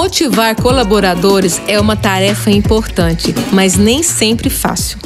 Motivar 0.00 0.54
colaboradores 0.54 1.60
é 1.66 1.80
uma 1.80 1.96
tarefa 1.96 2.52
importante, 2.52 3.34
mas 3.52 3.76
nem 3.76 4.00
sempre 4.00 4.48
fácil. 4.48 4.96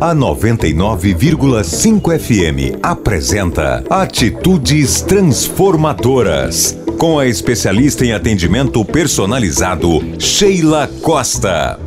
A 0.00 0.12
99,5 0.12 2.18
FM 2.18 2.76
apresenta 2.82 3.84
Atitudes 3.88 5.00
Transformadoras. 5.00 6.76
Com 6.98 7.20
a 7.20 7.26
especialista 7.28 8.04
em 8.04 8.14
atendimento 8.14 8.84
personalizado, 8.84 10.00
Sheila 10.18 10.90
Costa. 11.02 11.78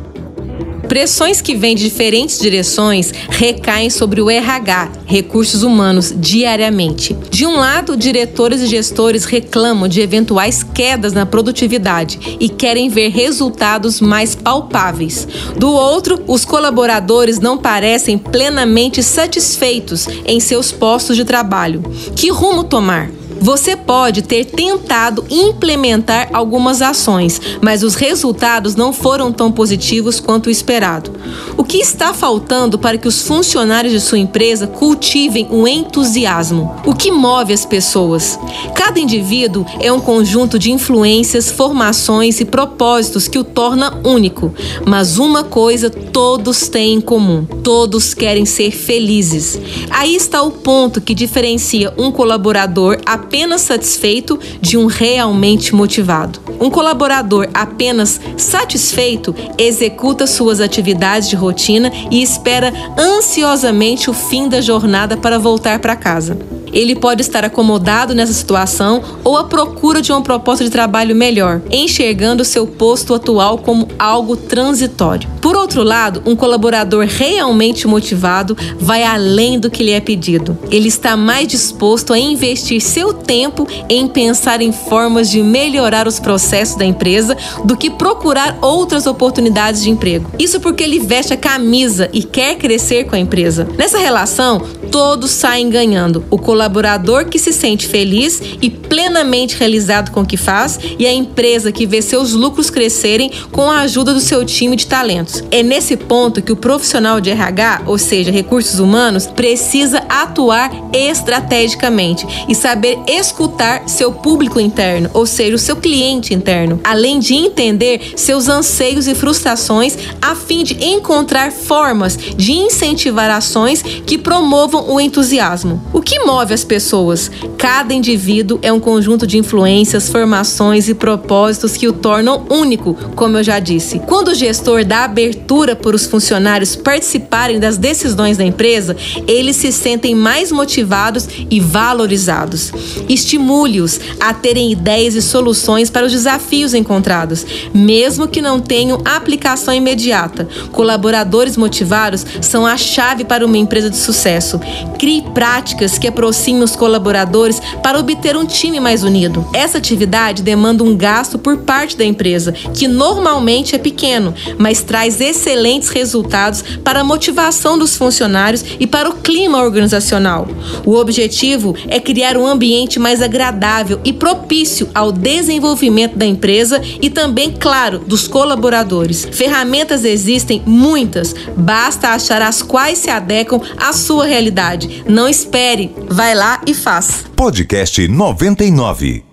Pressões 0.94 1.40
que 1.40 1.56
vêm 1.56 1.74
de 1.74 1.82
diferentes 1.82 2.38
direções 2.38 3.12
recaem 3.28 3.90
sobre 3.90 4.20
o 4.20 4.30
RH, 4.30 4.92
recursos 5.06 5.64
humanos, 5.64 6.14
diariamente. 6.16 7.16
De 7.30 7.44
um 7.44 7.56
lado, 7.56 7.96
diretores 7.96 8.60
e 8.60 8.68
gestores 8.68 9.24
reclamam 9.24 9.88
de 9.88 10.00
eventuais 10.00 10.62
quedas 10.62 11.12
na 11.12 11.26
produtividade 11.26 12.36
e 12.38 12.48
querem 12.48 12.88
ver 12.88 13.08
resultados 13.08 14.00
mais 14.00 14.36
palpáveis. 14.36 15.26
Do 15.56 15.68
outro, 15.68 16.22
os 16.28 16.44
colaboradores 16.44 17.40
não 17.40 17.58
parecem 17.58 18.16
plenamente 18.16 19.02
satisfeitos 19.02 20.06
em 20.24 20.38
seus 20.38 20.70
postos 20.70 21.16
de 21.16 21.24
trabalho. 21.24 21.82
Que 22.14 22.30
rumo 22.30 22.62
tomar? 22.62 23.10
Você 23.44 23.76
pode 23.76 24.22
ter 24.22 24.46
tentado 24.46 25.22
implementar 25.28 26.30
algumas 26.32 26.80
ações, 26.80 27.38
mas 27.60 27.82
os 27.82 27.94
resultados 27.94 28.74
não 28.74 28.90
foram 28.90 29.30
tão 29.30 29.52
positivos 29.52 30.18
quanto 30.18 30.48
esperado. 30.48 31.10
O 31.56 31.64
que 31.64 31.78
está 31.78 32.12
faltando 32.12 32.78
para 32.78 32.98
que 32.98 33.08
os 33.08 33.22
funcionários 33.22 33.92
de 33.92 34.00
sua 34.00 34.18
empresa 34.18 34.66
cultivem 34.66 35.46
o 35.50 35.66
entusiasmo? 35.68 36.74
O 36.84 36.94
que 36.94 37.10
move 37.10 37.52
as 37.52 37.64
pessoas? 37.64 38.38
Cada 38.74 38.98
indivíduo 38.98 39.64
é 39.80 39.92
um 39.92 40.00
conjunto 40.00 40.58
de 40.58 40.72
influências, 40.72 41.50
formações 41.50 42.40
e 42.40 42.44
propósitos 42.44 43.28
que 43.28 43.38
o 43.38 43.44
torna 43.44 44.00
único, 44.04 44.52
mas 44.86 45.18
uma 45.18 45.44
coisa 45.44 45.88
todos 45.90 46.68
têm 46.68 46.94
em 46.94 47.00
comum: 47.00 47.44
todos 47.62 48.14
querem 48.14 48.44
ser 48.44 48.70
felizes. 48.70 49.58
Aí 49.90 50.14
está 50.14 50.42
o 50.42 50.50
ponto 50.50 51.00
que 51.00 51.14
diferencia 51.14 51.92
um 51.96 52.10
colaborador 52.10 52.98
apenas 53.06 53.34
apenas 53.54 53.62
satisfeito 53.62 54.38
de 54.60 54.76
um 54.76 54.86
realmente 54.86 55.74
motivado. 55.74 56.40
Um 56.60 56.70
colaborador 56.70 57.48
apenas 57.52 58.20
satisfeito 58.36 59.34
executa 59.58 60.26
suas 60.26 60.60
atividades 60.60 61.23
de 61.28 61.36
rotina 61.36 61.90
e 62.10 62.22
espera 62.22 62.72
ansiosamente 62.98 64.10
o 64.10 64.12
fim 64.12 64.48
da 64.48 64.60
jornada 64.60 65.16
para 65.16 65.38
voltar 65.38 65.78
para 65.78 65.96
casa. 65.96 66.38
Ele 66.72 66.96
pode 66.96 67.22
estar 67.22 67.44
acomodado 67.44 68.14
nessa 68.14 68.32
situação 68.32 69.00
ou 69.22 69.36
à 69.36 69.44
procura 69.44 70.02
de 70.02 70.10
uma 70.10 70.22
proposta 70.22 70.64
de 70.64 70.70
trabalho 70.70 71.14
melhor, 71.14 71.62
enxergando 71.70 72.44
seu 72.44 72.66
posto 72.66 73.14
atual 73.14 73.58
como 73.58 73.88
algo 73.98 74.36
transitório. 74.36 75.33
Por 75.44 75.58
outro 75.58 75.82
lado, 75.82 76.22
um 76.24 76.34
colaborador 76.34 77.04
realmente 77.06 77.86
motivado 77.86 78.56
vai 78.78 79.02
além 79.02 79.60
do 79.60 79.68
que 79.68 79.82
lhe 79.82 79.90
é 79.90 80.00
pedido. 80.00 80.56
Ele 80.70 80.88
está 80.88 81.18
mais 81.18 81.46
disposto 81.46 82.14
a 82.14 82.18
investir 82.18 82.80
seu 82.80 83.12
tempo 83.12 83.68
em 83.86 84.08
pensar 84.08 84.62
em 84.62 84.72
formas 84.72 85.28
de 85.28 85.42
melhorar 85.42 86.08
os 86.08 86.18
processos 86.18 86.76
da 86.76 86.86
empresa 86.86 87.36
do 87.62 87.76
que 87.76 87.90
procurar 87.90 88.56
outras 88.62 89.06
oportunidades 89.06 89.82
de 89.82 89.90
emprego. 89.90 90.30
Isso 90.38 90.58
porque 90.60 90.82
ele 90.82 90.98
veste 90.98 91.34
a 91.34 91.36
camisa 91.36 92.08
e 92.10 92.22
quer 92.22 92.56
crescer 92.56 93.04
com 93.04 93.14
a 93.14 93.18
empresa. 93.18 93.68
Nessa 93.76 93.98
relação, 93.98 94.62
todos 94.90 95.30
saem 95.30 95.68
ganhando. 95.68 96.24
O 96.30 96.38
colaborador 96.38 97.26
que 97.26 97.38
se 97.38 97.52
sente 97.52 97.86
feliz 97.86 98.40
e 98.62 98.70
plenamente 98.70 99.56
realizado 99.56 100.10
com 100.10 100.22
o 100.22 100.26
que 100.26 100.38
faz 100.38 100.78
e 100.98 101.06
a 101.06 101.12
empresa 101.12 101.70
que 101.70 101.84
vê 101.84 102.00
seus 102.00 102.32
lucros 102.32 102.70
crescerem 102.70 103.30
com 103.52 103.70
a 103.70 103.80
ajuda 103.80 104.14
do 104.14 104.20
seu 104.20 104.42
time 104.44 104.76
de 104.76 104.86
talentos. 104.86 105.33
É 105.50 105.62
nesse 105.62 105.96
ponto 105.96 106.42
que 106.42 106.52
o 106.52 106.56
profissional 106.56 107.20
de 107.20 107.30
RH, 107.30 107.82
ou 107.86 107.98
seja, 107.98 108.30
recursos 108.30 108.78
humanos, 108.78 109.26
precisa 109.26 109.98
atuar 110.08 110.70
estrategicamente 110.92 112.26
e 112.48 112.54
saber 112.54 112.98
escutar 113.06 113.88
seu 113.88 114.12
público 114.12 114.60
interno, 114.60 115.10
ou 115.14 115.26
seja, 115.26 115.56
o 115.56 115.58
seu 115.58 115.76
cliente 115.76 116.34
interno, 116.34 116.80
além 116.84 117.18
de 117.18 117.34
entender 117.34 118.12
seus 118.16 118.48
anseios 118.48 119.06
e 119.06 119.14
frustrações 119.14 119.96
a 120.20 120.34
fim 120.34 120.62
de 120.64 120.84
encontrar 120.84 121.52
formas 121.52 122.16
de 122.16 122.52
incentivar 122.52 123.30
ações 123.30 123.82
que 123.82 124.18
promovam 124.18 124.90
o 124.90 125.00
entusiasmo. 125.00 125.82
O 125.92 126.00
que 126.00 126.20
move 126.20 126.54
as 126.54 126.64
pessoas? 126.64 127.30
Cada 127.58 127.94
indivíduo 127.94 128.58
é 128.62 128.72
um 128.72 128.80
conjunto 128.80 129.26
de 129.26 129.38
influências, 129.38 130.08
formações 130.08 130.88
e 130.88 130.94
propósitos 130.94 131.76
que 131.76 131.88
o 131.88 131.92
tornam 131.92 132.44
único, 132.50 132.94
como 133.14 133.38
eu 133.38 133.44
já 133.44 133.58
disse. 133.58 133.98
Quando 134.00 134.28
o 134.28 134.34
gestor 134.34 134.84
dá 134.84 135.06
abertura 135.24 135.74
para 135.74 135.96
os 135.96 136.04
funcionários 136.04 136.76
participarem 136.76 137.58
das 137.58 137.78
decisões 137.78 138.36
da 138.36 138.44
empresa, 138.44 138.96
eles 139.26 139.56
se 139.56 139.72
sentem 139.72 140.14
mais 140.14 140.52
motivados 140.52 141.26
e 141.50 141.60
valorizados. 141.60 142.72
Estimule-os 143.08 143.98
a 144.20 144.34
terem 144.34 144.70
ideias 144.70 145.14
e 145.14 145.22
soluções 145.22 145.88
para 145.88 146.04
os 146.04 146.12
desafios 146.12 146.74
encontrados, 146.74 147.46
mesmo 147.72 148.28
que 148.28 148.42
não 148.42 148.60
tenham 148.60 149.00
aplicação 149.04 149.72
imediata. 149.72 150.46
Colaboradores 150.72 151.56
motivados 151.56 152.24
são 152.40 152.66
a 152.66 152.76
chave 152.76 153.24
para 153.24 153.46
uma 153.46 153.56
empresa 153.56 153.88
de 153.88 153.96
sucesso. 153.96 154.60
Crie 154.98 155.22
práticas 155.34 155.98
que 155.98 156.08
aproximem 156.08 156.62
os 156.62 156.76
colaboradores 156.76 157.60
para 157.82 157.98
obter 157.98 158.36
um 158.36 158.44
time 158.44 158.78
mais 158.78 159.02
unido. 159.02 159.46
Essa 159.54 159.78
atividade 159.78 160.42
demanda 160.42 160.84
um 160.84 160.96
gasto 160.96 161.38
por 161.38 161.58
parte 161.58 161.96
da 161.96 162.04
empresa, 162.04 162.52
que 162.52 162.86
normalmente 162.86 163.74
é 163.74 163.78
pequeno, 163.78 164.34
mas 164.58 164.82
traz 165.14 165.20
excelentes 165.20 165.88
resultados 165.88 166.62
para 166.82 167.00
a 167.00 167.04
motivação 167.04 167.78
dos 167.78 167.96
funcionários 167.96 168.64
e 168.78 168.86
para 168.86 169.08
o 169.08 169.14
clima 169.14 169.62
organizacional. 169.62 170.48
O 170.84 170.94
objetivo 170.96 171.74
é 171.88 172.00
criar 172.00 172.36
um 172.36 172.46
ambiente 172.46 172.98
mais 172.98 173.22
agradável 173.22 174.00
e 174.04 174.12
propício 174.12 174.88
ao 174.94 175.12
desenvolvimento 175.12 176.16
da 176.16 176.26
empresa 176.26 176.80
e 177.00 177.10
também, 177.10 177.52
claro, 177.52 178.00
dos 178.00 178.26
colaboradores. 178.26 179.26
Ferramentas 179.30 180.04
existem 180.04 180.62
muitas, 180.66 181.34
basta 181.56 182.08
achar 182.08 182.42
as 182.42 182.62
quais 182.62 182.98
se 182.98 183.10
adequam 183.10 183.60
à 183.76 183.92
sua 183.92 184.26
realidade. 184.26 185.04
Não 185.08 185.28
espere, 185.28 185.94
vai 186.08 186.34
lá 186.34 186.60
e 186.66 186.74
faz. 186.74 187.24
Podcast 187.36 188.06
99. 188.08 189.24